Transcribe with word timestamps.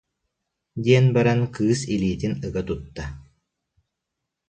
диэн 0.83 1.05
баран 1.15 1.41
кыыс 1.55 1.81
илиитин 1.93 2.33
ыга 2.47 2.61
тутта 2.67 3.03